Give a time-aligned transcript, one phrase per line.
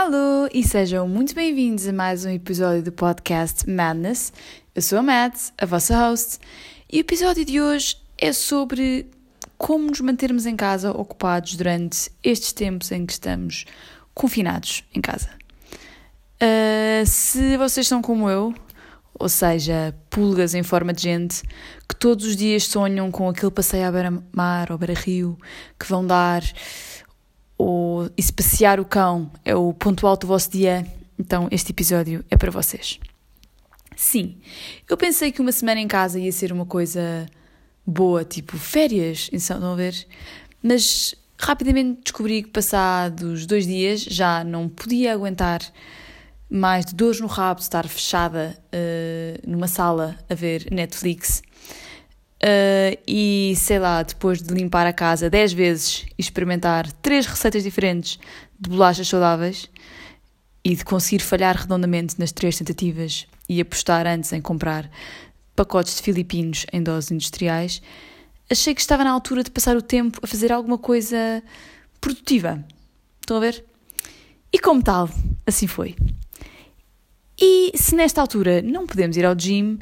[0.00, 4.32] Alô e sejam muito bem-vindos a mais um episódio do podcast Madness.
[4.72, 6.38] Eu sou a Mads, a vossa host,
[6.88, 9.10] e o episódio de hoje é sobre
[9.58, 13.64] como nos mantermos em casa ocupados durante estes tempos em que estamos
[14.14, 15.30] confinados em casa.
[16.40, 18.54] Uh, se vocês são como eu,
[19.18, 21.42] ou seja, pulgas em forma de gente,
[21.88, 25.36] que todos os dias sonham com aquele passeio à beira-mar ou beira-rio
[25.76, 26.44] que vão dar
[28.08, 30.86] ou e se passear o cão é o ponto alto do vosso dia,
[31.18, 32.98] então este episódio é para vocês.
[33.96, 34.36] Sim,
[34.88, 37.26] eu pensei que uma semana em casa ia ser uma coisa
[37.86, 40.06] boa, tipo férias, estão a ver?
[40.62, 45.60] Mas rapidamente descobri que passados dois dias já não podia aguentar
[46.50, 51.42] mais de dores no rabo estar fechada uh, numa sala a ver Netflix
[52.42, 57.64] Uh, e sei lá, depois de limpar a casa 10 vezes e experimentar três receitas
[57.64, 58.18] diferentes
[58.58, 59.68] de bolachas saudáveis
[60.64, 64.88] e de conseguir falhar redondamente nas três tentativas e apostar antes em comprar
[65.56, 67.82] pacotes de filipinos em doses industriais,
[68.48, 71.42] achei que estava na altura de passar o tempo a fazer alguma coisa
[72.00, 72.64] produtiva.
[73.20, 73.64] Estão a ver?
[74.52, 75.10] E como tal,
[75.44, 75.96] assim foi.
[77.40, 79.78] E se nesta altura não podemos ir ao gym,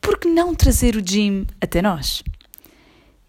[0.00, 2.22] por que não trazer o gym até nós?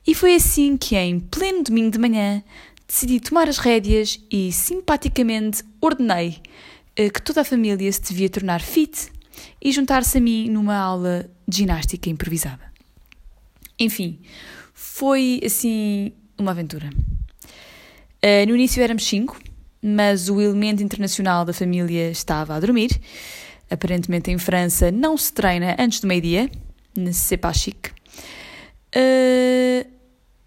[0.06, 2.44] E foi assim que, em pleno domingo de manhã,
[2.88, 6.42] decidi tomar as rédeas e simpaticamente ordenei
[6.96, 9.12] eh, que toda a família se devia tornar fit
[9.62, 12.72] e juntar-se a mim numa aula de ginástica improvisada.
[13.80, 14.20] Enfim,
[14.74, 16.90] foi assim uma aventura.
[18.24, 19.40] Uh, no início éramos cinco,
[19.82, 23.00] mas o elemento internacional da família estava a dormir
[23.72, 26.50] aparentemente em França, não se treina antes do meio-dia,
[27.14, 27.88] c'est pas chic.
[28.96, 29.90] Uh,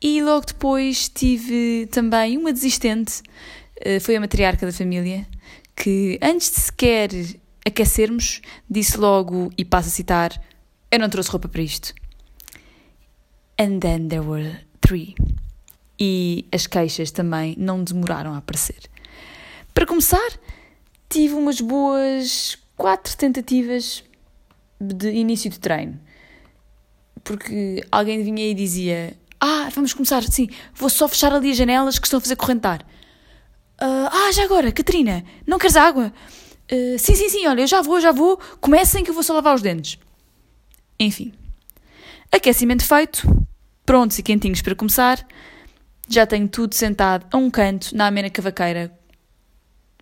[0.00, 3.22] e logo depois tive também uma desistente,
[3.80, 5.26] uh, foi a matriarca da família,
[5.74, 7.10] que antes de sequer
[7.66, 10.44] aquecermos, disse logo, e passo a citar,
[10.90, 11.94] eu não trouxe roupa para isto.
[13.58, 15.14] And then there were three.
[15.98, 18.82] E as queixas também não demoraram a aparecer.
[19.72, 20.28] Para começar,
[21.08, 24.04] tive umas boas quatro tentativas
[24.80, 26.00] de início de treino.
[27.22, 31.98] Porque alguém vinha e dizia: Ah, vamos começar, sim, vou só fechar ali as janelas
[31.98, 32.82] que estão a fazer correntar.
[33.80, 36.12] Uh, ah, já agora, Catarina, não queres água?
[36.70, 39.34] Uh, sim, sim, sim, olha, eu já vou, já vou, comecem que eu vou só
[39.34, 39.98] lavar os dentes.
[40.98, 41.32] Enfim,
[42.30, 43.26] aquecimento feito,
[43.84, 45.26] prontos e quentinhos para começar.
[46.08, 48.96] Já tenho tudo sentado a um canto na amena cavaqueira,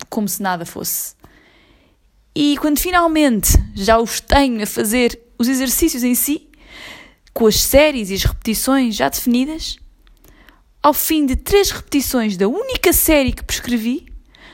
[0.09, 1.15] como se nada fosse.
[2.35, 6.49] E quando finalmente já os tenho a fazer os exercícios em si,
[7.33, 9.77] com as séries e as repetições já definidas,
[10.81, 14.05] ao fim de três repetições da única série que prescrevi,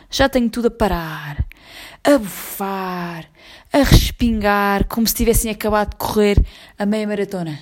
[0.09, 1.45] já tenho tudo a parar,
[2.03, 3.29] a bufar,
[3.71, 6.43] a respingar, como se tivessem acabado de correr
[6.77, 7.59] a meia maratona.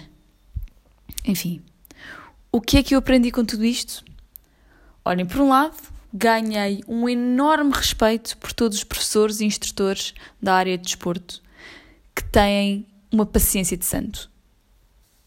[1.26, 1.62] Enfim,
[2.52, 4.04] o que é que eu aprendi com tudo isto?
[5.04, 5.78] Olhem, por um lado,
[6.14, 11.42] ganhei um enorme respeito por todos os professores e instrutores da área de desporto
[12.16, 14.30] que têm uma paciência de santo.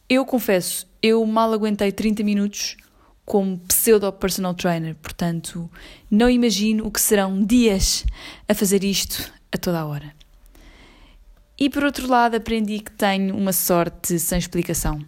[0.08, 2.76] Eu confesso, eu mal aguentei 30 minutos
[3.24, 5.70] como pseudo personal trainer, portanto,
[6.10, 8.04] não imagino o que serão dias
[8.48, 10.12] a fazer isto a toda a hora.
[11.56, 15.04] E por outro lado, aprendi que tenho uma sorte sem explicação,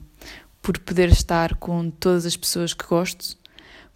[0.61, 3.37] por poder estar com todas as pessoas que gosto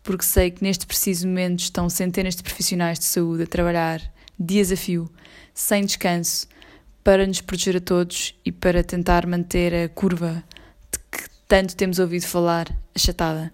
[0.06, 4.00] porque sei que neste preciso momento estão centenas de profissionais de saúde a trabalhar
[4.39, 5.11] dias a fio,
[5.53, 6.47] sem descanso,
[7.03, 10.45] para nos proteger a todos e para tentar manter a curva
[10.93, 13.50] de que tanto temos ouvido falar achatada.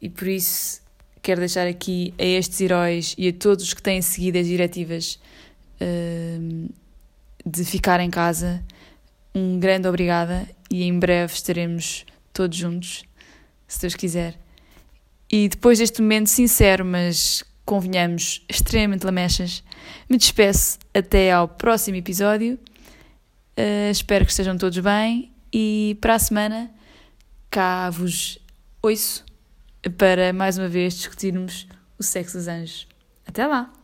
[0.00, 0.80] E por isso
[1.20, 5.18] quero deixar aqui a estes heróis e a todos os que têm seguido as diretivas
[5.80, 6.72] uh,
[7.44, 8.62] de ficar em casa
[9.34, 13.04] um grande obrigada e em breve estaremos todos juntos,
[13.66, 14.47] se Deus quiser.
[15.30, 19.62] E depois deste momento sincero, mas convenhamos, extremamente lamechas,
[20.08, 22.58] me despeço até ao próximo episódio.
[23.58, 26.70] Uh, espero que estejam todos bem e para a semana
[27.50, 28.38] cá vos
[28.82, 29.24] ouço
[29.96, 31.66] para mais uma vez discutirmos
[31.98, 32.86] o sexo dos anjos.
[33.26, 33.77] Até lá!